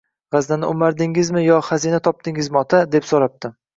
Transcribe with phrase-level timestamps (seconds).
[0.35, 3.53] –G‘aznani o‘mardingizmi yo xazina topdingizmi, ota?– deb so‘rabdi.